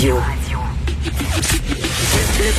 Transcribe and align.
Radio. 0.00 0.16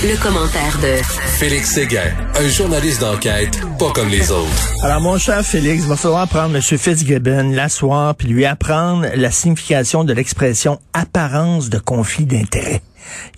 Le, 0.03 0.21
commentaire 0.21 0.77
de 0.77 1.01
Félix 1.39 1.71
Séguin, 1.71 2.11
un 2.35 2.47
journaliste 2.47 3.01
d'enquête 3.01 3.59
pas 3.79 3.91
comme 3.93 4.09
les 4.09 4.29
autres. 4.29 4.73
Alors, 4.83 5.01
mon 5.01 5.17
cher 5.17 5.43
Félix, 5.43 5.81
il 5.81 5.89
va 5.89 5.95
falloir 5.95 6.27
prendre 6.27 6.55
M. 6.55 6.61
Fitzgibbon 6.61 7.49
l'asseoir 7.51 8.13
puis 8.13 8.27
lui 8.27 8.45
apprendre 8.45 9.07
la 9.15 9.31
signification 9.31 10.03
de 10.03 10.13
l'expression 10.13 10.79
apparence 10.93 11.71
de 11.71 11.79
conflit 11.79 12.25
d'intérêt. 12.25 12.83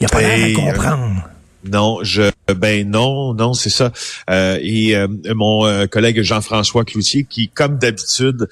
Il 0.02 0.05
a 0.05 0.09
pas 0.09 0.20
l'air 0.20 0.49
de 0.49 0.54
comprendre. 0.54 1.29
Non, 1.66 2.04
je 2.04 2.32
ben 2.54 2.89
non, 2.89 3.34
non, 3.34 3.54
c'est 3.54 3.70
ça. 3.70 3.91
Euh, 4.29 4.59
et 4.61 4.96
euh, 4.98 5.07
mon 5.34 5.66
euh, 5.66 5.88
collègue 5.88 6.21
Jean-François 6.21 6.84
Cloutier, 6.84 7.23
qui, 7.23 7.47
comme 7.47 7.78
d'habitude, 7.78 8.50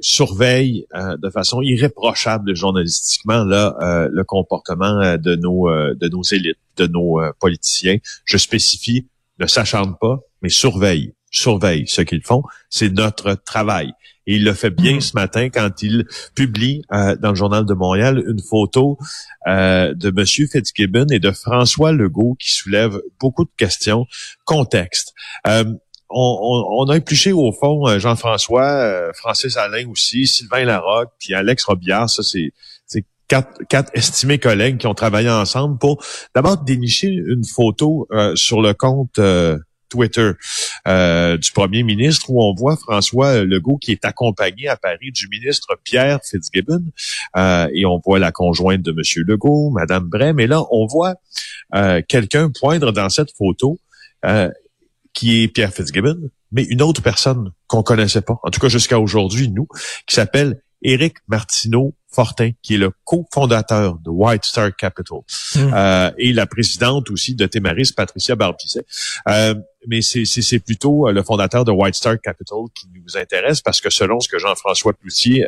surveille 0.00 0.86
de 0.94 1.30
façon 1.30 1.62
irréprochable 1.62 2.54
journalistiquement 2.54 3.44
là 3.44 4.08
le 4.10 4.24
comportement 4.24 5.16
de 5.16 5.36
nos 5.36 5.68
de 5.68 6.08
nos 6.08 6.22
élites, 6.22 6.58
de 6.76 6.86
nos 6.86 7.20
politiciens. 7.40 7.96
Je 8.24 8.36
spécifie, 8.36 9.06
ne 9.38 9.46
s'acharne 9.46 9.96
pas, 10.00 10.20
mais 10.42 10.48
surveille, 10.48 11.14
surveille 11.30 11.86
ce 11.88 12.02
qu'ils 12.02 12.22
font. 12.22 12.42
C'est 12.68 12.90
notre 12.90 13.34
travail. 13.34 13.92
Et 14.26 14.36
il 14.36 14.44
le 14.44 14.54
fait 14.54 14.70
bien 14.70 14.94
mhm. 14.94 15.00
ce 15.00 15.12
matin 15.14 15.48
quand 15.48 15.82
il 15.82 16.04
publie 16.34 16.82
euh, 16.92 17.16
dans 17.16 17.30
le 17.30 17.34
Journal 17.34 17.64
de 17.64 17.74
Montréal 17.74 18.22
une 18.26 18.40
photo 18.40 18.98
euh, 19.46 19.94
de 19.94 20.08
M. 20.08 20.26
Fitzgibbon 20.26 21.06
et 21.10 21.18
de 21.18 21.30
François 21.30 21.92
Legault 21.92 22.36
qui 22.38 22.52
soulève 22.52 23.00
beaucoup 23.20 23.44
de 23.44 23.50
questions. 23.56 24.06
Contexte. 24.44 25.14
Euh, 25.46 25.64
on, 26.08 26.86
a 26.88 26.96
épluché 26.96 27.32
au 27.32 27.50
fond 27.50 27.98
Jean-François, 27.98 29.10
Francis 29.14 29.56
Alain 29.56 29.88
aussi, 29.90 30.28
Sylvain 30.28 30.64
Larocque, 30.64 31.10
puis 31.18 31.34
Alex 31.34 31.64
Robillard. 31.64 32.08
Ça, 32.08 32.22
c'est 32.22 32.52
Quatre, 33.28 33.58
quatre, 33.68 33.90
estimés 33.92 34.38
collègues 34.38 34.78
qui 34.78 34.86
ont 34.86 34.94
travaillé 34.94 35.28
ensemble 35.28 35.78
pour 35.78 36.00
d'abord 36.32 36.58
dénicher 36.58 37.08
une 37.08 37.44
photo 37.44 38.06
sur 38.36 38.62
le 38.62 38.72
compte 38.72 39.18
Twitter. 39.88 40.32
Euh, 40.86 41.36
du 41.36 41.50
premier 41.52 41.82
ministre 41.82 42.30
où 42.30 42.42
on 42.42 42.54
voit 42.54 42.76
François 42.76 43.44
Legault 43.44 43.78
qui 43.78 43.92
est 43.92 44.04
accompagné 44.04 44.68
à 44.68 44.76
Paris 44.76 45.12
du 45.12 45.28
ministre 45.28 45.78
Pierre 45.84 46.20
Fitzgibbon. 46.24 46.84
Euh, 47.36 47.68
et 47.74 47.84
on 47.86 48.00
voit 48.04 48.18
la 48.18 48.32
conjointe 48.32 48.82
de 48.82 48.92
Monsieur 48.92 49.24
Legault, 49.26 49.70
Madame 49.70 50.04
Bray, 50.04 50.32
mais 50.32 50.46
là 50.46 50.62
on 50.70 50.86
voit 50.86 51.14
euh, 51.74 52.02
quelqu'un 52.06 52.50
poindre 52.50 52.92
dans 52.92 53.08
cette 53.08 53.30
photo 53.36 53.78
qui 55.12 55.42
est 55.42 55.48
Pierre 55.48 55.72
Fitzgibbon, 55.72 56.30
mais 56.50 56.64
une 56.64 56.82
autre 56.82 57.00
personne 57.00 57.52
qu'on 57.68 57.84
connaissait 57.84 58.22
pas, 58.22 58.40
en 58.42 58.50
tout 58.50 58.58
cas 58.58 58.68
jusqu'à 58.68 58.98
aujourd'hui 58.98 59.48
nous, 59.48 59.68
qui 60.06 60.16
s'appelle 60.16 60.60
Éric 60.86 61.16
Martineau 61.26 61.94
Fortin, 62.08 62.52
qui 62.62 62.76
est 62.76 62.78
le 62.78 62.92
cofondateur 63.04 63.98
de 63.98 64.08
White 64.08 64.44
Star 64.44 64.74
Capital, 64.74 65.18
hmm. 65.54 65.70
euh, 65.74 66.10
et 66.16 66.32
la 66.32 66.46
présidente 66.46 67.10
aussi 67.10 67.34
de 67.34 67.44
Témaris, 67.44 67.92
Patricia 67.94 68.36
Barbizet. 68.36 68.86
Euh, 69.28 69.54
mais 69.88 70.00
c'est 70.00 70.58
plutôt 70.60 71.06
euh, 71.06 71.12
le 71.12 71.22
fondateur 71.22 71.64
de 71.64 71.72
White 71.72 71.96
Star 71.96 72.18
Capital 72.20 72.58
qui 72.74 72.86
nous 72.94 73.18
intéresse 73.18 73.60
parce 73.60 73.80
que 73.80 73.90
selon 73.90 74.20
ce 74.20 74.28
que 74.28 74.38
Jean-François 74.38 74.94
Cloutier 74.94 75.46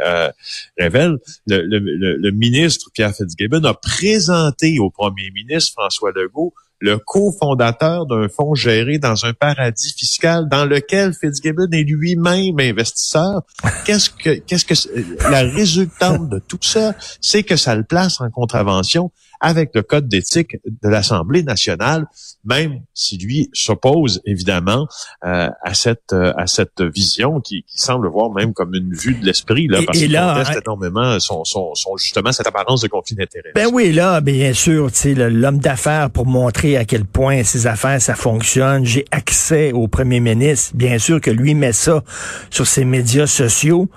révèle, 0.77 1.17
le, 1.47 1.63
le, 1.63 2.31
ministre 2.33 2.91
Pierre 2.93 3.15
Fitzgibbon 3.15 3.65
a 3.65 3.75
présenté 3.75 4.79
au 4.79 4.91
premier 4.91 5.31
ministre 5.31 5.73
François 5.73 6.13
Legault 6.15 6.53
le 6.81 6.99
cofondateur 6.99 8.07
d'un 8.07 8.29
fonds 8.29 8.55
géré 8.55 8.99
dans 8.99 9.25
un 9.25 9.33
paradis 9.33 9.93
fiscal 9.97 10.49
dans 10.49 10.65
lequel 10.65 11.13
Fitzgibbon 11.13 11.69
est 11.73 11.85
lui-même 11.85 12.59
investisseur. 12.61 13.43
Qu'est-ce 13.85 14.11
que, 14.11 14.39
qu'est-ce 14.39 14.65
que, 14.65 15.31
la 15.31 15.41
résultante 15.41 16.29
de 16.29 16.39
tout 16.39 16.59
ça, 16.61 16.95
c'est 17.21 17.43
que 17.43 17.57
ça 17.57 17.75
le 17.75 17.85
place 17.85 18.21
en 18.21 18.31
contravention 18.31 19.11
avec 19.41 19.71
le 19.75 19.83
code 19.83 20.09
d'éthique 20.09 20.57
de 20.65 20.89
l'Assemblée 20.89 21.43
nationale, 21.43 22.07
même 22.45 22.81
si 22.95 23.19
lui 23.19 23.51
s'oppose 23.53 24.21
évidemment 24.25 24.87
euh, 25.25 25.49
à 25.63 25.75
cette 25.75 26.13
euh, 26.13 26.33
à 26.37 26.47
cette 26.47 26.83
vision 26.83 27.41
qui, 27.41 27.65
qui, 27.65 27.79
semble 27.79 28.09
voir 28.09 28.31
même 28.31 28.53
comme 28.53 28.75
une 28.75 28.93
vue 28.93 29.15
de 29.15 29.25
l'esprit 29.25 29.67
là, 29.69 29.81
parce 29.85 29.99
qu'il 29.99 30.13
conteste 30.13 30.51
hein, 30.51 30.61
énormément 30.65 31.21
son, 31.21 31.45
son, 31.45 31.75
son, 31.75 31.97
justement 31.97 32.33
cette 32.33 32.47
apparence 32.47 32.83
de 32.83 32.89
conflit 32.89 33.17
d'intérêt. 33.17 33.53
Ben 33.55 33.69
oui, 33.73 33.93
là, 33.93 34.21
bien 34.21 34.53
sûr, 34.53 34.91
tu 34.91 34.99
sais, 34.99 35.15
l'homme 35.15 35.59
d'affaires 35.59 36.11
pour 36.11 36.27
montrer 36.27 36.77
à 36.77 36.85
quel 36.85 37.05
point 37.05 37.45
ses 37.45 37.67
affaires 37.67 38.01
ça 38.01 38.15
fonctionne. 38.15 38.85
J'ai 38.85 39.05
accès 39.11 39.73
au 39.73 39.89
premier 39.89 40.21
ministre. 40.21 40.73
Bien 40.75 40.99
sûr 40.99 41.21
que 41.21 41.31
lui 41.31 41.55
met 41.55 41.73
ça 41.73 42.03
sur 42.51 42.67
ses 42.67 42.85
médias 42.85 43.27
sociaux. 43.27 43.89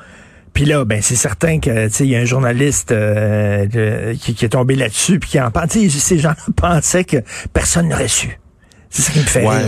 Puis 0.54 0.66
là, 0.66 0.84
ben 0.86 1.02
c'est 1.02 1.16
certain 1.16 1.60
que 1.60 1.90
il 2.04 2.10
y 2.10 2.16
a 2.16 2.20
un 2.20 2.26
journaliste 2.26 2.92
euh, 2.92 4.16
qui, 4.16 4.46
est 4.46 4.50
tombé 4.50 4.76
là-dessus 4.76 5.20
puis 5.20 5.32
qui 5.32 5.42
en 5.42 5.52
parle. 5.52 5.70
Ces 5.70 6.20
gens 6.20 6.34
pensaient 6.56 7.06
que 7.06 7.18
personne 7.54 7.90
n'aurait 7.90 8.08
su. 8.08 8.40
C'est 8.90 9.04
ce 9.04 9.12
qui 9.12 9.20
me 9.20 9.24
fait 9.24 9.46
ouais. 9.46 9.64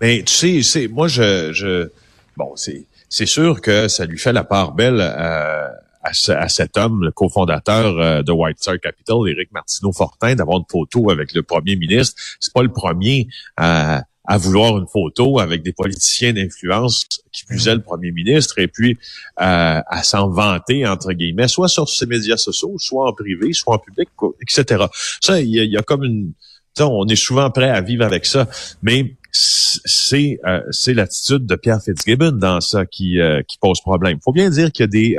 Mais 0.00 0.22
tu 0.22 0.62
sais, 0.62 0.88
moi 0.88 1.08
je, 1.08 1.52
je 1.52 1.90
bon, 2.36 2.52
c'est 2.56 2.84
c'est 3.08 3.26
sûr 3.26 3.62
que 3.62 3.88
ça 3.88 4.04
lui 4.04 4.18
fait 4.18 4.34
la 4.34 4.44
part 4.44 4.72
belle 4.72 5.00
à, 5.00 5.70
à, 6.02 6.48
cet 6.48 6.76
homme, 6.76 7.04
le 7.04 7.10
cofondateur 7.10 7.98
euh, 7.98 8.22
de 8.22 8.32
White 8.32 8.58
Star 8.60 8.78
Capital, 8.80 9.16
Éric 9.26 9.52
Martineau 9.52 9.92
Fortin, 9.92 10.34
d'avoir 10.34 10.58
une 10.58 10.64
photo 10.70 11.10
avec 11.10 11.32
le 11.34 11.42
premier 11.42 11.76
ministre. 11.76 12.20
C'est 12.40 12.52
pas 12.52 12.62
le 12.62 12.72
premier 12.72 13.28
à 13.56 14.02
à 14.28 14.36
vouloir 14.36 14.76
une 14.76 14.86
photo 14.86 15.40
avec 15.40 15.62
des 15.62 15.72
politiciens 15.72 16.34
d'influence 16.34 17.06
qui 17.32 17.46
plus 17.46 17.66
le 17.66 17.80
premier 17.80 18.12
ministre 18.12 18.58
et 18.58 18.68
puis 18.68 18.98
euh, 19.40 19.80
à 19.84 20.02
s'en 20.02 20.28
vanter 20.28 20.86
entre 20.86 21.12
guillemets 21.12 21.48
soit 21.48 21.68
sur 21.68 21.88
ses 21.88 22.04
médias 22.04 22.36
sociaux 22.36 22.74
soit 22.78 23.08
en 23.08 23.12
privé 23.14 23.54
soit 23.54 23.74
en 23.74 23.78
public 23.78 24.08
etc 24.42 24.84
ça 25.20 25.40
il 25.40 25.48
y, 25.48 25.76
a, 25.76 25.82
comme 25.82 26.04
une 26.04 26.32
on 26.80 27.06
est 27.08 27.16
souvent 27.16 27.50
prêt 27.50 27.70
à 27.70 27.80
vivre 27.80 28.04
avec 28.04 28.26
ça 28.26 28.46
mais 28.82 29.16
c'est 29.32 30.38
euh, 30.46 30.60
c'est 30.70 30.94
l'attitude 30.94 31.46
de 31.46 31.54
Pierre 31.56 31.80
Fitzgibbon 31.82 32.32
dans 32.32 32.60
ça 32.60 32.86
qui 32.86 33.20
euh, 33.20 33.42
qui 33.46 33.58
pose 33.58 33.80
problème. 33.80 34.16
Il 34.18 34.22
faut 34.22 34.32
bien 34.32 34.48
dire 34.48 34.72
qu'il 34.72 34.84
y 34.84 34.84
a 34.84 34.88
des 34.88 35.16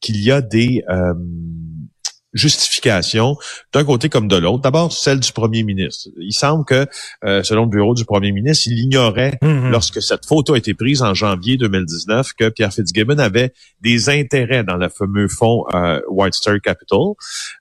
qu'il 0.00 0.20
y 0.20 0.30
a 0.32 0.40
des 0.40 0.82
justification 2.34 3.36
d'un 3.72 3.84
côté 3.84 4.08
comme 4.08 4.28
de 4.28 4.36
l'autre. 4.36 4.60
D'abord, 4.60 4.92
celle 4.92 5.20
du 5.20 5.32
premier 5.32 5.62
ministre. 5.62 6.08
Il 6.18 6.32
semble 6.32 6.64
que, 6.64 6.86
euh, 7.24 7.42
selon 7.42 7.62
le 7.62 7.70
bureau 7.70 7.94
du 7.94 8.04
premier 8.04 8.32
ministre, 8.32 8.64
il 8.66 8.78
ignorait, 8.78 9.38
mhm. 9.40 9.70
lorsque 9.70 10.02
cette 10.02 10.26
photo 10.26 10.54
a 10.54 10.58
été 10.58 10.74
prise 10.74 11.02
en 11.02 11.14
janvier 11.14 11.56
2019, 11.56 12.32
que 12.34 12.48
Pierre 12.48 12.72
Fitzgibbon 12.72 13.18
avait 13.18 13.52
des 13.80 14.08
intérêts 14.10 14.64
dans 14.64 14.76
le 14.76 14.88
fameux 14.88 15.28
fonds 15.28 15.64
euh, 15.72 16.00
White 16.08 16.34
Star 16.34 16.60
Capital. 16.60 16.98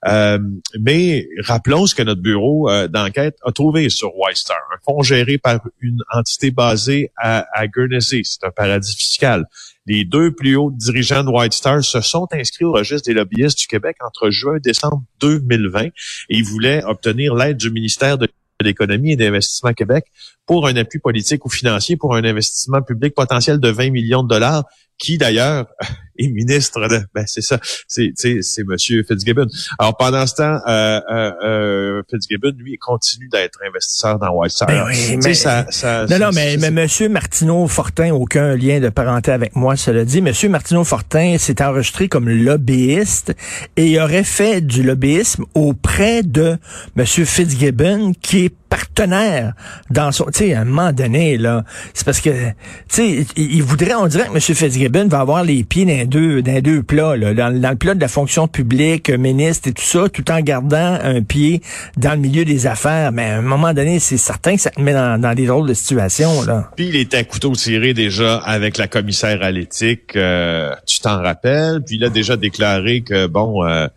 Euh, 0.07 0.39
mais 0.79 1.27
rappelons 1.45 1.85
ce 1.85 1.95
que 1.95 2.03
notre 2.03 2.21
bureau 2.21 2.69
d'enquête 2.87 3.37
a 3.45 3.51
trouvé 3.51 3.89
sur 3.89 4.15
White 4.17 4.37
Star, 4.37 4.57
un 4.73 4.77
fonds 4.83 5.01
géré 5.01 5.37
par 5.37 5.59
une 5.81 5.99
entité 6.13 6.51
basée 6.51 7.11
à, 7.17 7.45
à 7.53 7.67
Guernsey. 7.67 8.21
C'est 8.23 8.43
un 8.43 8.51
paradis 8.51 8.95
fiscal. 8.95 9.45
Les 9.85 10.05
deux 10.05 10.33
plus 10.33 10.55
hauts 10.55 10.71
dirigeants 10.71 11.23
de 11.23 11.29
White 11.29 11.53
Star 11.53 11.83
se 11.83 11.99
sont 11.99 12.27
inscrits 12.31 12.63
au 12.63 12.71
registre 12.71 13.05
des 13.05 13.13
lobbyistes 13.13 13.59
du 13.59 13.67
Québec 13.67 13.97
entre 13.99 14.29
juin 14.29 14.55
et 14.55 14.59
décembre 14.61 15.03
2020 15.19 15.85
et 15.85 15.91
ils 16.29 16.45
voulaient 16.45 16.83
obtenir 16.85 17.35
l'aide 17.35 17.57
du 17.57 17.69
ministère 17.69 18.17
de 18.17 18.29
l'économie 18.61 19.11
et 19.11 19.15
d'investissement 19.17 19.73
Québec 19.73 20.05
pour 20.45 20.67
un 20.67 20.75
appui 20.77 20.99
politique 20.99 21.45
ou 21.45 21.49
financier 21.49 21.97
pour 21.97 22.15
un 22.15 22.23
investissement 22.23 22.81
public 22.81 23.13
potentiel 23.13 23.59
de 23.59 23.69
20 23.69 23.89
millions 23.89 24.23
de 24.23 24.29
dollars 24.29 24.63
qui 24.97 25.17
d'ailleurs 25.17 25.67
est 26.17 26.27
ministre 26.27 26.87
de, 26.87 27.01
ben 27.13 27.23
c'est 27.25 27.41
ça, 27.41 27.59
c'est 27.87 28.13
c'est 28.15 28.63
Monsieur 28.63 29.03
Fitzgibbon. 29.03 29.47
Alors 29.79 29.97
pendant 29.97 30.25
ce 30.27 30.35
temps, 30.35 30.59
euh, 30.67 31.01
euh, 31.11 31.31
euh 31.43 32.01
Fitzgibbon 32.09 32.53
lui 32.57 32.77
continue 32.77 33.27
d'être 33.29 33.59
investisseur 33.67 34.19
dans 34.19 34.29
White 34.29 34.53
Ben 34.67 34.85
oui, 34.87 35.17
mais, 35.23 35.33
ça, 35.33 35.65
ça, 35.69 36.05
non 36.05 36.19
non 36.19 36.29
mais, 36.33 36.57
mais 36.57 36.71
Monsieur 36.71 37.09
Martineau 37.09 37.67
Fortin 37.67 38.13
aucun 38.13 38.55
lien 38.55 38.79
de 38.79 38.89
parenté 38.89 39.31
avec 39.31 39.55
moi, 39.55 39.75
cela 39.75 40.05
dit. 40.05 40.21
Monsieur 40.21 40.49
Martineau 40.49 40.83
Fortin 40.83 41.37
s'est 41.39 41.63
enregistré 41.63 42.07
comme 42.07 42.29
lobbyiste 42.29 43.33
et 43.75 43.87
il 43.87 43.99
aurait 43.99 44.23
fait 44.23 44.61
du 44.61 44.83
lobbyisme 44.83 45.45
auprès 45.55 46.21
de 46.23 46.57
Monsieur 46.95 47.25
Fitzgibbon 47.25 48.13
qui 48.21 48.45
est 48.45 48.55
partenaire 48.73 49.53
dans 49.91 50.11
son, 50.11 50.25
tu 50.25 50.39
sais, 50.39 50.53
à 50.55 50.61
un 50.61 50.65
moment 50.65 50.91
donné, 50.91 51.37
là, 51.37 51.63
c'est 51.93 52.05
parce 52.05 52.21
que, 52.21 52.31
tu 52.31 52.53
sais, 52.89 53.25
il, 53.35 53.61
voudrait, 53.61 53.93
on 53.93 54.07
dirait 54.07 54.27
que 54.27 54.33
M. 54.33 54.39
Fitzgibbon 54.39 55.07
va 55.09 55.19
avoir 55.19 55.43
les 55.43 55.63
pieds 55.63 55.85
dans 55.85 56.09
deux, 56.09 56.41
dans 56.41 56.59
deux 56.59 56.81
plats, 56.81 57.15
là, 57.15 57.35
dans, 57.35 57.49
le 57.49 57.75
plat 57.75 57.93
de 57.93 58.01
la 58.01 58.07
fonction 58.07 58.47
publique, 58.47 59.11
ministre 59.11 59.69
et 59.69 59.73
tout 59.73 59.83
ça, 59.83 60.09
tout 60.09 60.29
en 60.31 60.39
gardant 60.39 60.97
un 61.03 61.21
pied 61.21 61.61
dans 61.97 62.13
le 62.13 62.17
milieu 62.17 62.45
des 62.45 62.65
affaires. 62.65 63.11
Mais 63.11 63.25
à 63.25 63.37
un 63.37 63.41
moment 63.41 63.73
donné, 63.75 63.99
c'est 63.99 64.17
certain 64.17 64.55
que 64.55 64.61
ça 64.61 64.71
te 64.71 64.81
met 64.81 64.93
dans, 64.93 65.35
des 65.35 65.45
drôles 65.45 65.69
de 65.69 65.75
situations, 65.75 66.41
là. 66.41 66.71
Puis 66.75 66.87
il 66.87 66.95
est 66.95 67.13
à 67.13 67.23
couteau 67.23 67.53
tiré 67.53 67.93
déjà 67.93 68.37
avec 68.37 68.79
la 68.79 68.87
commissaire 68.87 69.43
à 69.43 69.51
l'éthique, 69.51 70.15
euh, 70.15 70.73
tu 70.87 70.99
t'en 70.99 71.21
rappelles, 71.21 71.81
puis 71.85 71.97
il 71.97 72.03
a 72.03 72.09
déjà 72.09 72.37
déclaré 72.37 73.01
que, 73.01 73.27
bon, 73.27 73.63
euh, 73.63 73.87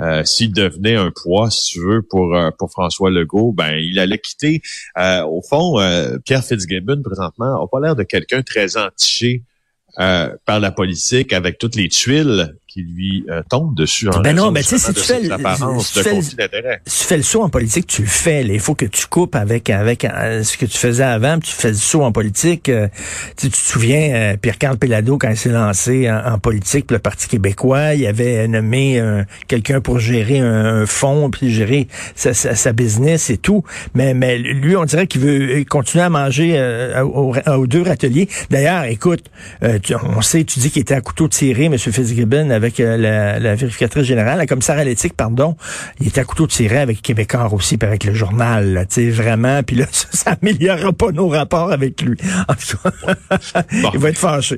euh, 0.00 0.24
s'il 0.24 0.52
devenait 0.52 0.96
un 0.96 1.10
poids, 1.10 1.50
si 1.50 1.72
tu 1.72 1.80
veux, 1.80 2.02
pour 2.02 2.34
euh, 2.34 2.50
pour 2.58 2.70
François 2.70 3.10
Legault, 3.10 3.52
ben 3.52 3.76
il 3.76 3.98
allait 3.98 4.18
quitter. 4.18 4.62
Euh, 4.98 5.22
au 5.24 5.42
fond, 5.42 5.78
Pierre 6.24 6.44
Fitzgibbon 6.44 7.02
présentement 7.02 7.60
n'a 7.60 7.66
pas 7.70 7.80
l'air 7.80 7.96
de 7.96 8.02
quelqu'un 8.02 8.42
très 8.42 8.76
entiché 8.76 9.42
par 9.96 10.58
la 10.58 10.72
politique 10.72 11.32
avec 11.32 11.58
toutes 11.58 11.76
les 11.76 11.88
tuiles 11.88 12.56
qui 12.74 12.82
lui 12.82 13.24
euh, 13.30 13.40
tombe 13.48 13.72
dessus 13.76 14.08
en 14.08 14.20
ben 14.20 14.34
non, 14.34 14.50
mais 14.50 14.62
tu 14.62 14.70
sais, 14.70 14.78
si 14.78 14.92
tu 14.92 15.00
fais, 15.00 15.20
le, 15.20 15.28
si 15.78 15.92
tu, 15.92 16.02
fais 16.02 16.20
tu 16.20 17.04
fais 17.04 17.16
le 17.16 17.22
saut 17.22 17.42
en 17.42 17.48
politique, 17.48 17.86
tu 17.86 18.02
le 18.02 18.08
fais. 18.08 18.44
Il 18.44 18.58
faut 18.58 18.74
que 18.74 18.86
tu 18.86 19.06
coupes 19.06 19.36
avec 19.36 19.70
avec 19.70 20.04
euh, 20.04 20.42
ce 20.42 20.58
que 20.58 20.66
tu 20.66 20.76
faisais 20.76 21.04
avant, 21.04 21.38
puis 21.38 21.50
tu 21.50 21.54
fais 21.54 21.68
le 21.68 21.76
saut 21.76 22.02
en 22.02 22.10
politique. 22.10 22.68
Euh, 22.68 22.88
tu, 23.36 23.48
te 23.48 23.56
souviens, 23.56 24.34
Pierre-Carl 24.42 24.76
Pelado, 24.76 25.18
quand 25.18 25.30
il 25.30 25.36
s'est 25.36 25.50
lancé 25.50 26.10
en, 26.10 26.36
politique 26.40 26.88
pour 26.88 26.96
le 26.96 26.98
Parti 26.98 27.28
québécois, 27.28 27.94
il 27.94 28.06
avait 28.08 28.48
nommé 28.48 29.00
quelqu'un 29.46 29.80
pour 29.80 30.00
gérer 30.00 30.40
un, 30.40 30.84
fonds, 30.86 31.30
puis 31.30 31.52
gérer 31.52 31.86
sa, 32.16 32.34
sa, 32.34 32.72
business 32.72 33.30
et 33.30 33.36
tout. 33.36 33.62
Mais, 33.94 34.14
mais 34.14 34.36
lui, 34.38 34.76
on 34.76 34.84
dirait 34.84 35.06
qu'il 35.06 35.20
veut 35.20 35.64
continuer 35.68 36.04
à 36.04 36.10
manger 36.10 36.58
aux, 37.04 37.66
deux 37.68 37.82
râteliers. 37.82 38.28
D'ailleurs, 38.50 38.84
écoute, 38.84 39.30
on 39.62 40.22
sait, 40.22 40.42
tu 40.44 40.58
dis 40.58 40.70
qu'il 40.70 40.82
était 40.82 40.94
à 40.94 41.00
couteau 41.00 41.28
tiré, 41.28 41.66
M. 41.66 41.78
Fitzgibbon, 41.78 42.50
avec 42.50 42.63
la, 42.78 43.38
la, 43.38 43.54
vérificatrice 43.54 44.04
générale, 44.04 44.38
la 44.38 44.46
commissaire 44.46 44.78
à 44.78 44.84
l'éthique, 44.84 45.14
pardon, 45.14 45.56
il 46.00 46.08
était 46.08 46.20
à 46.20 46.24
couteau 46.24 46.46
tiré 46.46 46.78
avec 46.78 47.02
Québécois 47.02 47.52
aussi, 47.52 47.76
puis 47.76 47.86
avec 47.86 48.04
le 48.04 48.14
journal, 48.14 48.86
tu 48.88 48.94
sais, 48.94 49.10
vraiment, 49.10 49.62
puis 49.62 49.76
là, 49.76 49.86
ça, 49.92 50.08
ça 50.12 50.36
améliorera 50.40 50.92
pas 50.92 51.12
nos 51.12 51.28
rapports 51.28 51.72
avec 51.72 52.00
lui. 52.02 52.16
En 52.48 52.54
tout 52.54 52.76
cas, 52.76 53.62
il 53.94 53.98
va 53.98 54.08
être 54.10 54.18
fâché. 54.18 54.56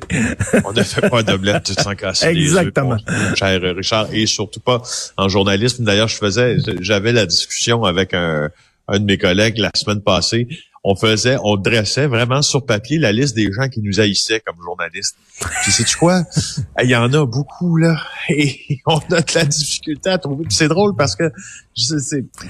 on 0.65 0.73
ne 0.73 0.83
fait 0.83 1.09
pas 1.09 1.23
d'omelette 1.23 1.67
sans 1.79 1.95
casser 1.95 2.27
Exactement. 2.27 2.97
les 3.07 3.35
cher 3.35 3.61
Richard, 3.75 4.07
et 4.11 4.25
surtout 4.25 4.59
pas 4.59 4.81
en 5.15 5.29
journalisme. 5.29 5.83
D'ailleurs, 5.83 6.07
je 6.07 6.17
faisais, 6.17 6.57
j'avais 6.81 7.11
la 7.11 7.25
discussion 7.25 7.83
avec 7.83 8.13
un, 8.13 8.49
un 8.87 8.99
de 8.99 9.05
mes 9.05 9.17
collègues 9.17 9.57
la 9.57 9.71
semaine 9.75 10.01
passée 10.01 10.47
on 10.89 10.95
faisait, 10.95 11.35
on 11.43 11.57
dressait 11.57 12.07
vraiment 12.07 12.41
sur 12.41 12.65
papier 12.65 12.97
la 12.97 13.11
liste 13.11 13.35
des 13.35 13.51
gens 13.51 13.67
qui 13.67 13.81
nous 13.81 13.99
haïssaient 13.99 14.39
comme 14.39 14.55
journalistes. 14.63 15.17
Puis 15.63 15.73
sais-tu 15.73 15.97
quoi? 15.97 16.23
Il 16.81 16.89
y 16.89 16.95
en 16.95 17.11
a 17.11 17.25
beaucoup, 17.25 17.75
là. 17.75 18.01
Et 18.29 18.79
on 18.85 18.97
a 18.97 19.19
de 19.19 19.35
la 19.35 19.43
difficulté 19.43 20.09
à 20.09 20.17
trouver. 20.17 20.45
c'est 20.47 20.69
drôle 20.69 20.95
parce 20.95 21.17
que 21.17 21.29
tu 21.75 21.83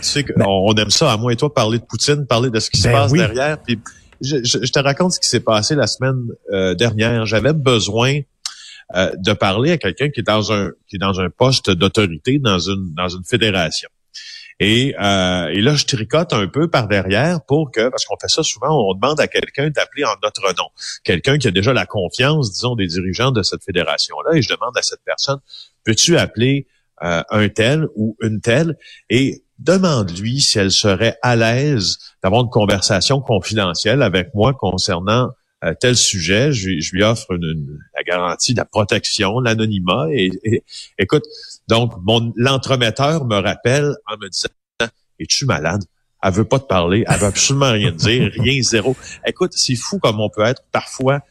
sais 0.01 0.23
qu'on 0.23 0.71
ben 0.71 0.83
aime 0.83 0.91
ça, 0.91 1.11
à 1.11 1.17
moi 1.17 1.33
et 1.33 1.35
toi, 1.35 1.51
parler 1.51 1.79
de 1.79 1.83
Poutine, 1.83 2.27
parler 2.27 2.51
de 2.51 2.59
ce 2.59 2.69
qui 2.69 2.79
se 2.79 2.87
ben 2.87 2.93
passe 2.93 3.11
derrière. 3.11 3.57
Puis 3.59 3.79
je, 4.21 4.71
te 4.71 4.79
raconte 4.79 5.13
ce 5.13 5.19
qui 5.19 5.29
s'est 5.29 5.39
passé 5.39 5.73
la 5.73 5.87
semaine 5.87 6.27
euh, 6.53 6.75
dernière. 6.75 7.25
J'avais 7.25 7.53
besoin 7.53 8.19
euh, 8.95 9.11
de 9.17 9.33
parler 9.33 9.71
à 9.71 9.79
quelqu'un 9.79 10.09
qui 10.09 10.19
est 10.19 10.27
dans 10.27 10.53
un 10.53 10.69
qui 10.87 10.97
est 10.97 10.99
dans 10.99 11.19
un 11.19 11.31
poste 11.31 11.71
d'autorité 11.71 12.37
dans 12.37 12.59
une 12.59 12.93
dans 12.95 13.09
une 13.09 13.23
fédération. 13.23 13.89
Et, 14.59 14.95
euh, 14.99 15.47
et 15.49 15.61
là, 15.61 15.75
je 15.75 15.85
tricote 15.85 16.33
un 16.33 16.47
peu 16.47 16.67
par 16.67 16.87
derrière 16.87 17.41
pour 17.45 17.71
que, 17.71 17.89
parce 17.89 18.05
qu'on 18.05 18.17
fait 18.19 18.29
ça 18.29 18.41
souvent, 18.41 18.89
on 18.89 18.93
demande 18.95 19.19
à 19.19 19.27
quelqu'un 19.27 19.69
d'appeler 19.69 20.03
en 20.05 20.15
notre 20.23 20.53
nom. 20.57 20.69
Quelqu'un 21.03 21.37
qui 21.37 21.47
a 21.47 21.51
déjà 21.51 21.73
la 21.73 21.85
confiance, 21.85 22.51
disons, 22.51 22.75
des 22.75 22.87
dirigeants 22.87 23.31
de 23.31 23.43
cette 23.43 23.63
fédération-là. 23.63 24.35
Et 24.35 24.41
je 24.41 24.49
demande 24.49 24.75
à 24.75 24.81
cette 24.81 25.01
personne, 25.05 25.39
peux-tu 25.83 26.17
appeler 26.17 26.67
euh, 27.03 27.21
un 27.29 27.49
tel 27.49 27.87
ou 27.95 28.17
une 28.21 28.41
telle? 28.41 28.77
Et 29.09 29.43
demande-lui 29.59 30.41
si 30.41 30.57
elle 30.57 30.71
serait 30.71 31.17
à 31.21 31.35
l'aise 31.35 31.97
d'avoir 32.23 32.41
une 32.41 32.49
conversation 32.49 33.21
confidentielle 33.21 34.01
avec 34.01 34.33
moi 34.33 34.53
concernant 34.53 35.29
euh, 35.63 35.73
tel 35.79 35.95
sujet. 35.95 36.51
Je, 36.51 36.69
lui 36.93 37.03
offre 37.03 37.33
une, 37.33 37.79
la 37.95 38.03
garantie 38.03 38.53
de 38.53 38.59
la 38.59 38.65
protection, 38.65 39.39
l'anonymat. 39.39 40.07
Et, 40.11 40.29
et, 40.43 40.63
écoute, 40.97 41.23
donc, 41.67 41.93
mon 42.03 42.33
l'entremetteur 42.35 43.25
me 43.25 43.35
rappelle 43.35 43.95
en 44.07 44.17
me 44.17 44.29
disant 44.29 44.49
Es-tu 45.19 45.45
malade? 45.45 45.83
Elle 46.23 46.33
veut 46.33 46.45
pas 46.45 46.59
te 46.59 46.65
parler, 46.65 47.05
elle 47.07 47.17
veut 47.17 47.27
absolument 47.27 47.71
rien 47.71 47.91
dire, 47.91 48.31
rien 48.37 48.61
zéro. 48.61 48.95
Écoute, 49.25 49.51
c'est 49.55 49.75
fou 49.75 49.99
comme 49.99 50.19
on 50.19 50.29
peut 50.29 50.43
être 50.43 50.63
parfois 50.71 51.21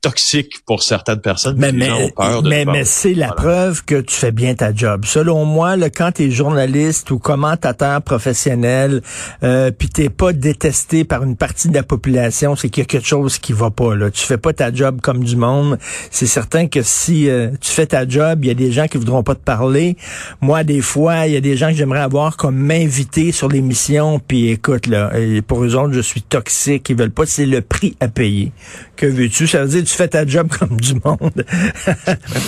toxique 0.00 0.60
pour 0.66 0.82
certaines 0.82 1.20
personnes. 1.20 1.56
Mais, 1.58 1.72
mais, 1.72 2.12
mais, 2.44 2.64
mais 2.64 2.84
c'est 2.84 3.14
la 3.14 3.32
preuve 3.32 3.84
que 3.84 4.00
tu 4.00 4.14
fais 4.14 4.32
bien 4.32 4.54
ta 4.54 4.74
job. 4.74 5.04
Selon 5.04 5.44
moi, 5.44 5.76
là, 5.76 5.90
quand 5.90 6.12
tu 6.12 6.24
es 6.24 6.30
journaliste 6.30 7.10
ou 7.10 7.18
commentateur 7.18 8.02
professionnel, 8.02 9.02
euh, 9.42 9.70
puis 9.70 9.88
t'es 9.88 10.08
pas 10.08 10.32
détesté 10.32 11.04
par 11.04 11.22
une 11.22 11.36
partie 11.36 11.68
de 11.68 11.74
la 11.74 11.82
population, 11.82 12.56
c'est 12.56 12.68
qu'il 12.68 12.82
y 12.82 12.84
a 12.84 12.86
quelque 12.86 13.06
chose 13.06 13.38
qui 13.38 13.52
va 13.52 13.70
pas. 13.70 13.94
Là. 13.94 14.10
Tu 14.10 14.24
fais 14.24 14.38
pas 14.38 14.52
ta 14.52 14.72
job 14.72 15.00
comme 15.00 15.22
du 15.22 15.36
monde. 15.36 15.78
C'est 16.10 16.26
certain 16.26 16.66
que 16.66 16.82
si 16.82 17.28
euh, 17.28 17.50
tu 17.60 17.70
fais 17.70 17.86
ta 17.86 18.08
job, 18.08 18.44
il 18.44 18.48
y 18.48 18.50
a 18.50 18.54
des 18.54 18.72
gens 18.72 18.88
qui 18.88 18.98
voudront 18.98 19.22
pas 19.22 19.34
te 19.34 19.44
parler. 19.44 19.96
Moi, 20.40 20.64
des 20.64 20.80
fois, 20.80 21.26
il 21.26 21.32
y 21.32 21.36
a 21.36 21.40
des 21.40 21.56
gens 21.56 21.68
que 21.68 21.76
j'aimerais 21.76 22.00
avoir 22.00 22.36
comme 22.36 22.56
m'inviter 22.56 23.30
sur 23.30 23.48
l'émission, 23.48 24.18
puis 24.18 24.50
écoute, 24.50 24.86
là, 24.88 25.12
pour 25.46 25.64
eux 25.64 25.76
autres, 25.76 25.92
je 25.92 26.00
suis 26.00 26.22
toxique, 26.22 26.88
ils 26.90 26.96
veulent 26.96 27.10
pas, 27.10 27.26
c'est 27.26 27.46
le 27.46 27.60
prix 27.60 27.96
à 28.00 28.08
payer. 28.08 28.52
Que 28.96 29.06
veux-tu? 29.06 29.46
Ça 29.46 29.62
veut 29.62 29.68
dire 29.68 29.75
tu 29.82 29.94
fais 29.94 30.08
ta 30.08 30.26
job 30.26 30.48
comme 30.58 30.80
du 30.80 30.94
monde. 30.94 31.44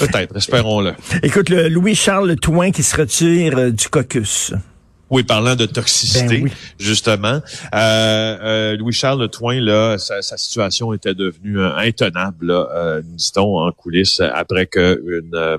Peut-être, 0.00 0.36
espérons-le. 0.36 0.94
Écoute, 1.22 1.48
le 1.48 1.68
Louis-Charles 1.68 2.36
Touin 2.36 2.70
qui 2.70 2.82
se 2.82 2.96
retire 2.96 3.58
euh, 3.58 3.70
du 3.70 3.88
caucus. 3.88 4.52
Oui, 5.10 5.22
parlant 5.22 5.56
de 5.56 5.64
toxicité, 5.64 6.42
ben 6.42 6.50
justement, 6.78 7.40
euh, 7.74 8.38
euh, 8.42 8.76
Louis-Charles 8.76 9.30
Toin, 9.30 9.58
là, 9.58 9.96
sa, 9.96 10.20
situation 10.20 10.92
était 10.92 11.14
devenue 11.14 11.58
euh, 11.60 11.74
intenable, 11.76 12.46
là, 12.46 13.00
dit-on, 13.02 13.58
en 13.58 13.72
coulisses, 13.72 14.20
après 14.20 14.66
que 14.66 15.02
une, 15.06 15.58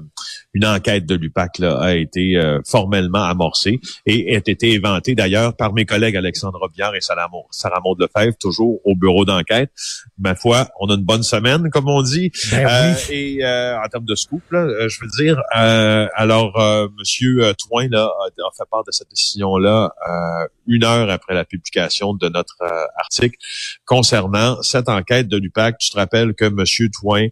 une 0.53 0.65
enquête 0.65 1.05
de 1.05 1.15
l'UPAC 1.15 1.59
a 1.61 1.95
été 1.95 2.41
formellement 2.65 3.23
amorcée 3.23 3.79
et 4.05 4.35
a 4.35 4.39
été 4.39 4.75
inventée 4.75 5.15
d'ailleurs 5.15 5.55
par 5.55 5.73
mes 5.73 5.85
collègues 5.85 6.17
Alexandre 6.17 6.69
Biard 6.69 6.95
et 6.95 7.01
Sarah 7.01 7.29
Maud 7.29 7.99
Lefebvre, 7.99 8.35
toujours 8.39 8.79
au 8.83 8.95
bureau 8.95 9.25
d'enquête. 9.25 9.71
Ma 10.17 10.35
foi, 10.35 10.67
on 10.79 10.87
a 10.87 10.95
une 10.95 11.03
bonne 11.03 11.23
semaine, 11.23 11.69
comme 11.69 11.87
on 11.87 12.01
dit. 12.01 12.31
Ben 12.51 12.95
et 13.09 13.45
en 13.45 13.87
termes 13.89 14.05
de 14.05 14.15
scoop, 14.15 14.41
là, 14.51 14.87
je 14.87 14.99
veux 15.01 15.23
dire, 15.23 15.41
alors, 15.51 16.59
Monsieur 16.97 17.53
Toin 17.55 17.87
là, 17.89 18.05
a 18.05 18.57
fait 18.57 18.69
part 18.69 18.83
de 18.83 18.91
cette 18.91 19.09
décision 19.09 19.57
là 19.57 19.93
euh, 20.07 20.47
une 20.67 20.83
heure 20.83 21.09
après 21.09 21.33
la 21.33 21.45
publication 21.45 22.13
de 22.13 22.29
notre 22.29 22.61
euh, 22.61 22.85
article 22.97 23.37
concernant 23.85 24.61
cette 24.61 24.89
enquête 24.89 25.27
de 25.27 25.37
l'UPAC. 25.37 25.77
Tu 25.79 25.89
te 25.91 25.97
rappelles 25.97 26.33
que 26.33 26.45
M. 26.45 26.89
Toin 26.91 27.27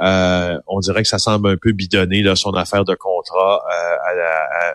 euh, 0.00 0.58
on 0.66 0.80
dirait 0.80 1.02
que 1.02 1.08
ça 1.08 1.18
semble 1.18 1.48
un 1.48 1.56
peu 1.56 1.72
bidonné 1.72 2.22
là, 2.22 2.34
son 2.34 2.52
affaire 2.52 2.84
de 2.84 2.94
contrat 2.94 3.62
euh, 3.64 3.96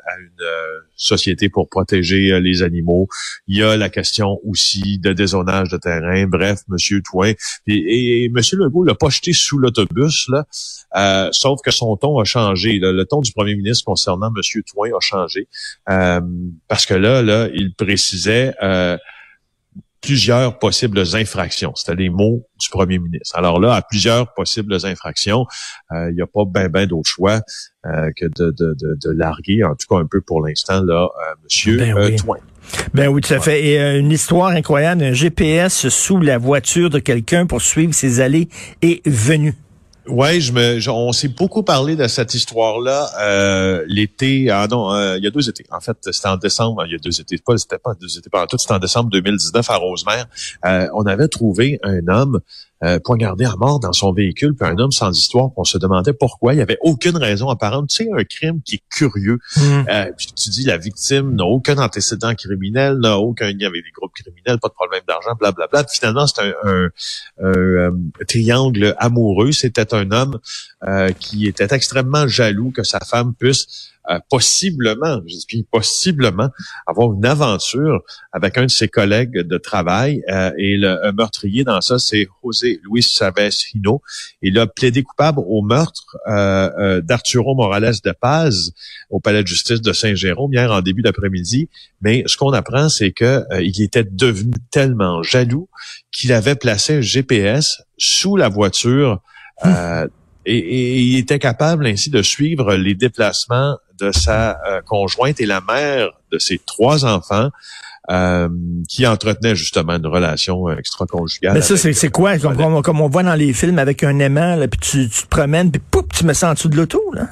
à, 0.08 0.20
une 0.20 0.30
euh, 0.42 0.80
société 0.96 1.50
pour 1.50 1.68
protéger 1.70 2.40
les 2.40 2.64
animaux. 2.64 3.08
Il 3.48 3.58
y 3.58 3.64
a 3.64 3.76
la 3.76 3.90
question 3.90 4.40
aussi 4.46 4.98
de 4.98 5.14
dézonage 5.14 5.70
de 5.70 5.78
terrain. 5.78 6.26
Bref, 6.26 6.62
Monsieur 6.68 7.02
Toin 7.02 7.34
et, 7.68 8.24
et 8.26 8.30
Monsieur 8.30 8.58
Legault 8.58 8.84
l'a 8.84 8.96
pas 8.96 9.10
jeté 9.10 9.34
sous 9.34 9.58
l'autobus 9.58 10.30
là, 10.30 11.30
sauf 11.32 11.62
que 11.62 11.72
son 11.72 11.96
ton 11.98 12.20
a 12.20 12.24
changé. 12.24 12.80
Le 12.80 13.04
ton 13.04 13.22
du 13.22 13.32
Premier 13.32 13.56
ministre 13.56 13.86
concernant 13.86 14.32
Monsieur 14.32 14.64
Toin 14.64 14.90
a 14.90 15.00
changé 15.00 15.48
parce 15.86 16.86
que 16.86 16.94
là, 16.94 17.22
là, 17.22 17.48
il 17.54 17.74
précisait 17.74 18.54
plusieurs 20.02 20.60
possibles 20.60 21.00
infractions. 21.14 21.74
C'était 21.76 21.96
les 21.96 22.10
mots 22.10 22.46
du 22.60 22.70
premier 22.70 23.00
ministre. 23.00 23.38
Alors 23.38 23.60
là, 23.60 23.74
à 23.74 23.82
plusieurs 23.82 24.34
possibles 24.34 24.76
infractions, 24.84 25.46
euh, 25.92 26.10
il 26.10 26.16
n'y 26.16 26.22
a 26.22 26.28
pas 26.28 26.44
ben 26.46 26.70
ben 26.70 26.86
d'autre 26.86 27.10
choix 27.10 27.42
euh, 27.86 28.10
que 28.16 28.26
de, 28.26 28.54
de, 28.58 28.76
de, 28.80 29.12
larguer, 29.12 29.64
en 29.64 29.76
tout 29.76 29.88
cas 29.90 30.02
un 30.02 30.08
peu 30.10 30.22
pour 30.22 30.46
l'instant, 30.46 30.82
là, 30.84 31.04
euh, 31.04 31.36
Monsieur 31.44 31.78
ben 31.78 31.96
oui. 31.98 32.38
Ben 32.94 33.08
oui, 33.08 33.22
tout 33.22 33.34
à 33.34 33.40
fait. 33.40 33.66
Et 33.66 33.98
une 33.98 34.12
histoire 34.12 34.50
incroyable, 34.50 35.04
un 35.04 35.14
GPS 35.14 35.90
sous 35.90 36.20
la 36.20 36.38
voiture 36.38 36.92
de 36.92 37.00
quelqu'un 37.00 37.48
pour 37.48 37.62
suivre 37.64 37.94
ses 37.96 38.20
allées 38.20 38.48
et 38.84 39.02
venues. 39.06 39.56
Ouais, 40.08 40.40
je 40.40 40.52
me, 40.54 40.90
on 40.90 41.12
s'est 41.12 41.28
beaucoup 41.28 41.62
parlé 41.62 41.96
de 41.96 42.08
cette 42.08 42.34
histoire-là 42.34 43.10
euh, 43.20 43.84
l'été. 43.88 44.50
Ah 44.50 44.68
non, 44.70 44.92
euh, 44.92 45.18
il 45.18 45.24
y 45.24 45.28
a 45.28 45.30
deux 45.30 45.50
étés. 45.50 45.66
En 45.72 45.82
fait, 45.82 45.98
c'était 46.12 46.28
en 46.28 46.38
décembre. 46.38 46.84
Il 46.86 46.94
y 46.94 46.96
a 46.96 46.98
deux 46.98 47.22
étés. 47.22 47.38
Pas, 47.38 47.58
c'était 47.58 47.78
pas 47.78 47.94
deux 47.94 48.18
étés. 48.18 48.30
Pas 48.30 48.48
tout. 48.48 48.58
C'était 48.58 48.74
en 48.74 48.80
décembre 48.80 49.10
2019 49.12 49.70
à 49.70 49.76
Rosemère. 49.76 50.26
Euh, 50.66 50.88
on 50.96 51.06
avait 51.06 51.28
trouvé 51.28 51.80
un 51.84 52.08
homme 52.08 52.40
euh, 52.84 53.00
poignardé 53.00 53.46
à 53.46 53.56
mort 53.58 53.80
dans 53.80 53.94
son 53.94 54.14
véhicule, 54.14 54.56
puis 54.56 54.68
un 54.68 54.78
homme 54.78 54.92
sans 54.92 55.12
histoire, 55.12 55.50
on 55.58 55.64
se 55.64 55.78
demandait 55.78 56.14
pourquoi. 56.14 56.54
Il 56.54 56.58
n'y 56.58 56.62
avait 56.62 56.78
aucune 56.82 57.18
raison 57.18 57.50
apparente. 57.50 57.90
Tu 57.90 58.04
sais, 58.04 58.10
un 58.16 58.24
crime 58.24 58.62
qui 58.64 58.76
est 58.76 58.84
curieux. 58.90 59.40
Mm. 59.58 59.62
Euh, 59.90 60.12
puis 60.18 60.28
tu 60.28 60.50
dis, 60.50 60.64
la 60.64 60.78
victime 60.78 61.36
n'a 61.36 61.46
aucun 61.46 61.78
antécédent 61.78 62.34
criminel, 62.36 62.98
n'a 63.00 63.18
aucun 63.18 63.48
lien 63.48 63.68
avec 63.68 63.84
des 63.84 63.92
groupes 63.92 64.14
criminels, 64.14 64.60
pas 64.60 64.70
de 64.70 64.74
problème 64.74 65.02
d'argent, 65.08 65.36
blablabla. 65.38 65.84
Puis 65.84 65.98
finalement, 66.00 66.26
c'est 66.28 66.42
un, 66.42 66.54
un, 66.64 66.90
un, 67.40 67.50
euh, 67.50 67.92
triangle 68.28 68.96
amoureux. 68.98 69.52
C'était 69.52 69.94
un 69.94 70.12
homme 70.12 70.40
euh, 70.88 71.12
qui 71.12 71.48
était 71.48 71.68
extrêmement 71.72 72.28
jaloux 72.28 72.72
que 72.72 72.84
sa 72.84 73.00
femme 73.00 73.34
puisse 73.34 73.92
euh, 74.10 74.20
possiblement, 74.30 75.22
je 75.28 75.36
dis 75.48 75.66
possiblement, 75.70 76.50
avoir 76.88 77.14
une 77.14 77.26
aventure 77.26 78.02
avec 78.32 78.58
un 78.58 78.66
de 78.66 78.72
ses 78.72 78.88
collègues 78.88 79.38
de 79.40 79.58
travail. 79.58 80.24
Euh, 80.30 80.52
et 80.58 80.78
le 80.78 81.12
meurtrier 81.12 81.64
dans 81.64 81.80
ça, 81.82 82.00
c'est 82.00 82.28
José 82.44 82.80
Luis 82.84 83.04
Chavez 83.04 83.50
Hino. 83.74 84.02
Il 84.42 84.58
a 84.58 84.68
plaidé 84.68 85.04
coupable 85.04 85.40
au 85.46 85.62
meurtre 85.62 86.18
euh, 86.28 87.02
d'Arturo 87.02 87.56
Morales 87.56 87.96
de 88.04 88.12
Paz 88.12 88.72
au 89.10 89.20
palais 89.20 89.44
de 89.44 89.48
justice 89.48 89.82
de 89.82 89.94
Saint-Jérôme 89.94 90.54
hier 90.54 90.72
en 90.72 90.82
début 90.82 91.02
d'après-midi. 91.02 91.70
Mais 92.02 92.24
ce 92.26 92.38
qu'on 92.38 92.54
apprend, 92.54 92.90
c'est 92.90 93.12
que 93.12 93.44
il 93.62 93.82
était 93.82 94.04
devenu 94.04 94.54
tellement 94.72 95.22
jaloux 95.22 95.70
qu'il 96.12 96.34
avait 96.34 96.56
placé 96.56 96.96
un 96.96 97.02
GPS 97.02 97.84
sous 97.98 98.36
la 98.36 98.50
voiture. 98.50 99.22
Hum 99.64 100.10
et, 100.50 101.02
il 101.02 101.18
était 101.18 101.40
capable 101.40 101.86
ainsi 101.86 102.10
de 102.10 102.22
suivre 102.22 102.76
les 102.76 102.96
déplacements 102.96 103.78
de 104.00 104.12
sa 104.12 104.60
conjointe 104.86 105.40
et 105.42 105.46
la 105.46 105.62
mère 105.62 106.10
de 106.32 106.40
ses 106.40 106.60
trois 106.60 107.06
enfants. 107.06 107.50
qui 108.88 109.06
entretenait 109.06 109.56
justement 109.56 109.94
une 109.96 110.08
relation 110.08 110.70
extra-conjugale. 110.72 111.54
Mais 111.54 111.62
ça, 111.62 111.78
c'est 111.78 112.10
quoi? 112.10 112.40
Comme, 112.40 113.02
on 113.02 113.08
voit 113.08 113.24
dans 113.24 113.36
les 113.36 113.54
films 113.54 113.78
avec 113.78 114.04
un 114.04 114.18
aimant, 114.20 114.56
là, 114.56 114.68
puis 114.68 114.80
tu, 114.80 115.10
tu 115.10 115.24
te 115.24 115.28
promènes, 115.28 115.70
puis 115.72 115.82
pouf, 115.92 116.06
tu 116.12 116.26
me 116.26 116.34
sens 116.34 116.50
en 116.50 116.54
dessous 116.54 116.70
de 116.70 116.78
l'auto, 116.78 117.02
là? 117.14 117.28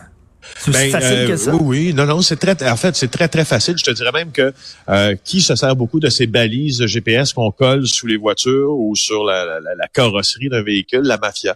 C'est 0.60 0.72
ben, 0.72 0.92
facile 0.92 1.28
que 1.28 1.32
euh, 1.34 1.38
ça? 1.38 1.56
Oui, 1.56 1.88
oui. 1.88 1.94
Non, 1.94 2.06
non, 2.06 2.22
c'est 2.22 2.36
très, 2.36 2.70
en 2.70 2.76
fait, 2.76 2.96
c'est 2.96 3.10
très, 3.10 3.28
très 3.28 3.46
facile. 3.46 3.78
Je 3.78 3.84
te 3.84 3.92
dirais 3.92 4.12
même 4.12 4.32
que 4.32 4.54
euh, 4.90 5.16
qui 5.24 5.42
se 5.42 5.56
sert 5.56 5.76
beaucoup 5.76 6.00
de 6.00 6.10
ces 6.10 6.28
balises 6.28 6.86
GPS 6.86 7.34
qu'on 7.34 7.52
colle 7.52 7.88
sous 7.88 8.08
les 8.08 8.18
voitures 8.18 8.72
ou 8.72 8.96
sur 8.96 9.24
la, 9.24 9.60
la, 9.60 9.88
carrosserie 9.88 10.50
d'un 10.50 10.64
véhicule? 10.64 11.02
La 11.04 11.18
mafia. 11.18 11.56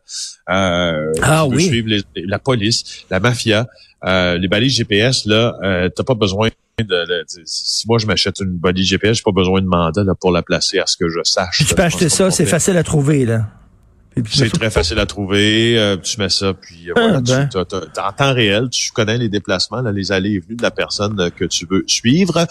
Euh, 0.50 1.12
ah 1.22 1.46
oui. 1.46 1.66
Suivre 1.66 2.04
la 2.16 2.40
police, 2.40 3.06
la 3.10 3.20
mafia. 3.20 3.68
Euh, 4.04 4.38
les 4.38 4.48
balises 4.48 4.76
GPS, 4.76 5.26
là, 5.26 5.56
euh, 5.64 5.90
t'as 5.90 6.04
pas 6.04 6.16
besoin 6.16 6.50
de, 6.80 7.24
si 7.46 7.88
moi 7.88 8.00
je 8.00 8.08
m'achète 8.08 8.40
une 8.40 8.58
balise 8.58 8.88
GPS, 8.88 9.18
j'ai 9.18 9.24
pas 9.24 9.32
besoin 9.32 9.62
de 9.62 9.68
mandat 9.68 10.04
là, 10.04 10.16
pour 10.20 10.32
la 10.32 10.42
placer 10.42 10.80
à 10.80 10.88
ce 10.88 10.98
que 10.98 11.08
je 11.08 11.20
sache. 11.24 11.64
tu 11.68 11.76
peux 11.76 11.84
acheter 11.84 12.10
ça, 12.10 12.32
c'est 12.32 12.46
facile 12.46 12.78
à 12.78 12.84
trouver 12.84 13.26
là. 13.26 13.48
C'est 14.30 14.50
très 14.50 14.70
facile 14.70 15.00
à 15.00 15.06
trouver. 15.06 15.80
Euh, 15.80 15.96
tu 15.96 16.20
mets 16.20 16.30
ça, 16.30 16.54
puis 16.54 16.90
euh, 16.90 16.94
voilà, 16.96 17.18
ah, 17.18 17.22
ben. 17.22 18.04
en 18.04 18.12
temps 18.12 18.34
réel, 18.34 18.70
tu 18.70 18.92
connais 18.92 19.18
les 19.18 19.30
déplacements, 19.30 19.82
les 19.82 20.12
allées 20.12 20.32
et 20.32 20.40
venues 20.40 20.58
de 20.58 20.64
la 20.64 20.72
personne 20.72 21.20
euh, 21.20 21.30
que 21.30 21.46
tu 21.46 21.66
veux 21.70 21.86
suivre. 21.88 22.46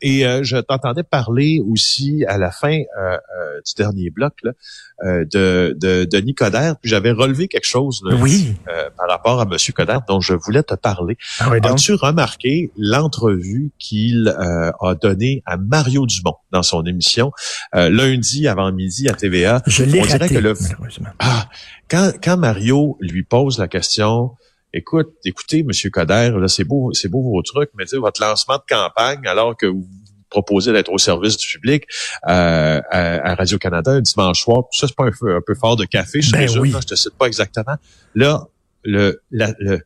et 0.00 0.20
je 0.42 0.60
t'entendais 0.60 1.02
parler 1.02 1.60
aussi 1.68 2.24
à 2.28 2.38
la 2.38 2.50
fin 2.50 2.78
du 2.78 3.74
dernier 3.76 4.10
bloc 4.10 4.34
là, 4.42 4.52
de, 5.02 5.76
de, 5.78 6.04
de 6.04 6.18
Nicodère, 6.18 6.76
puis 6.80 6.90
j'avais 6.90 7.10
relevé 7.10 7.48
quelque 7.48 7.66
chose 7.66 8.02
oui. 8.20 8.54
par 8.96 9.08
rapport 9.08 9.40
à 9.40 9.44
Monsieur 9.44 9.72
Coder 9.72 9.98
dont 10.08 10.20
je 10.20 10.34
voulais 10.34 10.62
te 10.62 10.74
parler. 10.74 11.16
Ah 11.40 11.50
As-tu 11.62 11.94
remarqué 11.94 12.70
l'entrevue 12.76 13.70
qu'il 13.78 14.28
a 14.28 14.94
donnée 14.94 15.42
à 15.46 15.56
Mario 15.56 16.06
Dumont 16.06 16.36
dans 16.52 16.62
son 16.62 16.84
émission 16.84 17.32
lundi 17.74 18.48
avant 18.48 18.70
midi 18.72 19.08
à 19.08 19.14
TVA? 19.14 19.62
Je 19.66 19.84
l'ai 19.84 20.02
raté. 20.02 20.28
Que 20.28 20.38
le, 20.38 20.54
ah, 21.18 21.48
quand, 21.88 22.12
quand 22.22 22.36
Mario 22.36 22.96
lui 23.00 23.22
pose 23.22 23.58
la 23.58 23.68
question, 23.68 24.32
écoute, 24.72 25.08
écoutez, 25.24 25.62
Monsieur 25.62 25.90
Coder, 25.90 26.32
là, 26.38 26.48
c'est 26.48 26.64
beau, 26.64 26.92
c'est 26.92 27.08
beau 27.08 27.22
vos 27.22 27.42
trucs, 27.42 27.70
mais 27.74 27.84
votre 27.92 28.20
lancement 28.20 28.56
de 28.56 28.62
campagne, 28.68 29.26
alors 29.26 29.56
que 29.56 29.66
vous 29.66 29.86
proposez 30.30 30.72
d'être 30.72 30.92
au 30.92 30.98
service 30.98 31.36
du 31.36 31.46
public 31.46 31.84
euh, 32.28 32.80
à, 32.90 33.34
Radio-Canada 33.34 33.92
un 33.92 34.00
dimanche 34.00 34.40
soir, 34.40 34.64
ça, 34.72 34.86
c'est 34.86 34.96
pas 34.96 35.04
un, 35.04 35.36
un, 35.36 35.40
peu 35.46 35.54
fort 35.54 35.76
de 35.76 35.84
café, 35.84 36.20
je, 36.20 36.32
ben 36.32 36.48
oui. 36.58 36.72
je 36.80 36.86
te 36.86 36.94
cite 36.94 37.14
pas 37.14 37.26
exactement. 37.26 37.76
Là, 38.14 38.46
le, 38.84 39.22
le, 39.30 39.80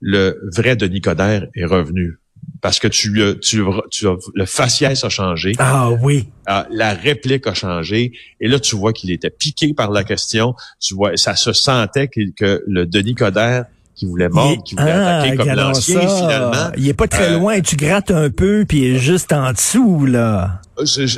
le 0.00 0.40
vrai 0.54 0.76
Denis 0.76 1.00
Coderre 1.00 1.46
est 1.54 1.64
revenu 1.64 2.18
parce 2.62 2.78
que 2.78 2.86
tu, 2.86 3.12
tu, 3.42 3.62
tu 3.90 4.06
le 4.34 4.46
faciès 4.46 5.04
a 5.04 5.08
changé. 5.08 5.52
Ah 5.58 5.90
oui. 5.90 6.28
Ah, 6.46 6.66
la 6.70 6.94
réplique 6.94 7.46
a 7.48 7.54
changé. 7.54 8.12
Et 8.40 8.46
là, 8.46 8.60
tu 8.60 8.76
vois 8.76 8.92
qu'il 8.92 9.10
était 9.10 9.30
piqué 9.30 9.74
par 9.74 9.90
la 9.90 10.04
question. 10.04 10.54
Tu 10.80 10.94
vois, 10.94 11.16
ça 11.16 11.34
se 11.34 11.52
sentait 11.52 12.06
que, 12.06 12.20
que 12.34 12.62
le 12.68 12.86
Denis 12.86 13.16
Coderre 13.16 13.64
qui 13.96 14.06
voulait 14.06 14.28
mordre, 14.28 14.62
qui 14.62 14.76
voulait 14.76 14.92
ah, 14.92 15.18
attaquer 15.18 15.36
comme 15.36 15.48
l'ancien, 15.48 16.00
finalement. 16.00 16.70
Il 16.76 16.88
est 16.88 16.94
pas 16.94 17.08
très 17.08 17.32
euh, 17.32 17.38
loin. 17.38 17.60
Tu 17.60 17.76
grattes 17.76 18.12
un 18.12 18.30
peu, 18.30 18.64
puis 18.66 18.78
il 18.78 18.94
est 18.94 18.98
juste 18.98 19.32
en 19.32 19.52
dessous, 19.52 20.06
là 20.06 20.60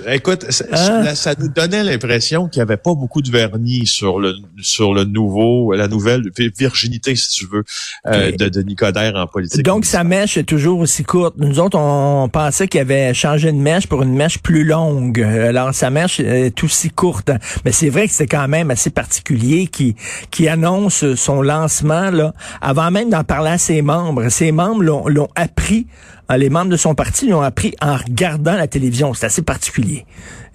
écoute, 0.07 0.47
hein? 0.73 1.15
ça, 1.15 1.35
nous 1.39 1.49
donnait 1.49 1.85
l'impression 1.85 2.49
qu'il 2.49 2.61
n'y 2.61 2.63
avait 2.63 2.77
pas 2.77 2.95
beaucoup 2.95 3.23
de 3.23 3.31
vernis 3.31 3.87
sur 3.87 4.19
le 4.19 4.35
sur 4.61 4.95
le 4.95 5.05
nouveau, 5.05 5.73
la 5.75 5.89
nouvelle 5.89 6.31
virginité, 6.37 7.17
si 7.17 7.31
tu 7.31 7.47
veux, 7.47 7.65
euh, 8.07 8.33
de, 8.33 8.49
de 8.49 8.63
Nicodère 8.63 9.15
en 9.17 9.27
politique. 9.27 9.63
Donc 9.63 9.85
sa 9.85 10.05
mèche 10.05 10.37
est 10.37 10.45
toujours 10.45 10.81
aussi 10.81 11.05
courte. 11.05 11.35
Nous 11.39 11.61
autres, 11.61 11.79
on 11.79 12.29
pensait 12.29 12.69
qu'il 12.69 12.81
avait 12.81 13.15
changé 13.15 13.51
de 13.53 13.57
mèche 13.57 13.87
pour 13.87 14.03
une 14.03 14.15
mèche 14.15 14.39
plus 14.39 14.65
longue. 14.65 15.21
Alors 15.21 15.75
sa 15.75 15.91
mèche 15.91 16.21
est 16.21 16.63
aussi 16.63 16.91
courte. 16.91 17.31
Mais 17.65 17.73
c'est 17.73 17.91
vrai 17.91 18.09
que 18.09 18.15
c'est 18.15 18.27
quand 18.27 18.49
même 18.49 18.71
assez 18.71 18.91
particulier 18.91 19.67
qui 19.67 19.97
qui 20.31 20.49
annonce 20.49 21.15
son 21.15 21.43
lancement 21.43 22.11
là 22.11 22.33
avant 22.61 22.91
même 22.91 23.11
d'en 23.11 23.25
parler 23.25 23.51
à 23.51 23.59
ses 23.59 23.83
membres. 23.83 24.29
Ses 24.29 24.53
membres 24.53 24.83
l'ont 24.83 25.29
appris 25.35 25.87
ah, 26.29 26.39
les 26.39 26.51
membres 26.51 26.71
de 26.71 26.77
son 26.77 26.95
parti 26.95 27.29
l'ont 27.29 27.43
appris 27.43 27.75
en 27.83 27.97
regardant 27.97 28.55
la 28.57 28.67
télévision. 28.67 29.13
C'est 29.15 29.27
assez 29.27 29.43
particulier. 29.43 30.07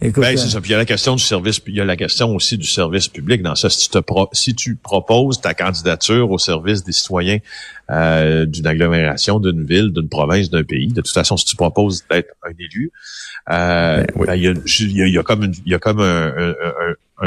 Écoute, 0.01 0.23
ben, 0.23 0.37
c'est 0.37 0.45
euh, 0.45 0.49
ça. 0.49 0.61
Puis 0.61 0.69
il 0.69 0.71
y 0.71 0.75
a 0.75 0.77
la 0.77 0.85
question 0.85 1.15
du 1.15 1.23
service, 1.23 1.61
il 1.67 1.75
y 1.75 1.81
a 1.81 1.85
la 1.85 1.97
question 1.97 2.33
aussi 2.33 2.57
du 2.57 2.65
service 2.65 3.09
public 3.09 3.41
dans 3.41 3.55
ça. 3.55 3.69
Si 3.69 3.89
tu, 3.89 3.99
te 3.99 3.99
si 4.31 4.55
tu 4.55 4.75
proposes 4.75 5.41
ta 5.41 5.53
candidature 5.53 6.31
au 6.31 6.37
service 6.37 6.83
des 6.83 6.93
citoyens 6.93 7.39
euh, 7.91 8.45
d'une 8.45 8.65
agglomération, 8.65 9.39
d'une 9.39 9.65
ville, 9.65 9.91
d'une 9.91 10.07
province, 10.07 10.49
d'un 10.49 10.63
pays, 10.63 10.87
de 10.87 11.01
toute 11.01 11.13
façon, 11.13 11.35
si 11.35 11.45
tu 11.45 11.55
proposes 11.57 12.03
d'être 12.09 12.33
un 12.43 12.53
élu, 12.57 12.91
euh, 13.51 14.03
ben, 14.15 14.25
ben, 14.25 14.35
il, 14.35 14.43
y 14.43 14.47
a, 14.47 14.53
il, 14.53 15.13
y 15.13 15.17
a, 15.17 15.23
comme 15.23 15.51
il 15.65 15.71
y 15.71 15.75
a 15.75 15.79
comme 15.79 15.99
un, 15.99 16.27
un, 16.29 16.53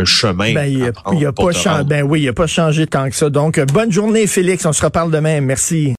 un, 0.00 0.04
chemin. 0.06 0.54
Ben, 0.54 0.64
il 0.64 0.84
a, 0.84 1.28
a 1.28 1.32
pas 1.32 1.52
changé. 1.52 1.84
Ben 1.84 2.02
oui, 2.02 2.22
il 2.22 2.28
a 2.28 2.32
pas 2.32 2.46
changé 2.46 2.86
tant 2.86 3.08
que 3.10 3.16
ça. 3.16 3.28
Donc, 3.28 3.60
bonne 3.72 3.92
journée, 3.92 4.26
Félix. 4.26 4.64
On 4.64 4.72
se 4.72 4.82
reparle 4.82 5.10
demain. 5.10 5.42
Merci. 5.42 5.90